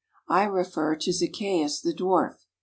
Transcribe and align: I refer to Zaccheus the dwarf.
I 0.29 0.45
refer 0.45 0.95
to 0.95 1.13
Zaccheus 1.13 1.79
the 1.79 1.93
dwarf. 1.93 2.37